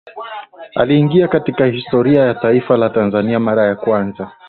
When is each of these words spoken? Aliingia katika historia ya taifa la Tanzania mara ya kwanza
Aliingia 0.75 1.27
katika 1.27 1.65
historia 1.65 2.21
ya 2.21 2.33
taifa 2.33 2.77
la 2.77 2.89
Tanzania 2.89 3.39
mara 3.39 3.65
ya 3.67 3.75
kwanza 3.75 4.31